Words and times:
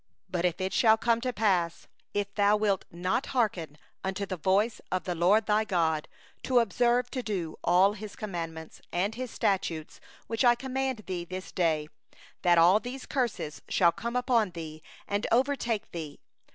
28 0.31 0.55
15But 0.57 0.65
it 0.65 0.73
shall 0.73 0.97
come 0.97 1.21
to 1.21 1.31
pass, 1.31 1.87
if 2.15 2.33
thou 2.33 2.57
wilt 2.57 2.85
not 2.89 3.27
hearken 3.37 3.77
unto 4.03 4.25
the 4.25 4.35
voice 4.35 4.81
of 4.91 5.03
the 5.03 5.13
LORD 5.13 5.45
thy 5.45 5.63
God, 5.63 6.07
to 6.41 6.57
observe 6.57 7.11
to 7.11 7.21
do 7.21 7.55
all 7.63 7.93
His 7.93 8.15
commandments 8.15 8.81
and 8.91 9.13
His 9.13 9.29
statutes 9.29 9.99
which 10.25 10.43
I 10.43 10.55
command 10.55 11.03
thee 11.05 11.23
this 11.23 11.51
day; 11.51 11.87
that 12.41 12.57
all 12.57 12.79
these 12.79 13.05
curses 13.05 13.61
shall 13.69 13.91
come 13.91 14.15
upon 14.15 14.49
thee, 14.57 14.81
and 15.07 15.27
overtake 15.31 15.91
thee. 15.91 16.19